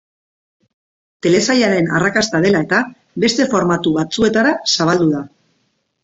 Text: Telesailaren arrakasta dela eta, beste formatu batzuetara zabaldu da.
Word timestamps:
Telesailaren 1.25 1.89
arrakasta 1.97 2.39
dela 2.45 2.61
eta, 2.65 2.79
beste 3.25 3.47
formatu 3.51 3.93
batzuetara 3.99 4.55
zabaldu 4.77 5.11
da. 5.11 5.21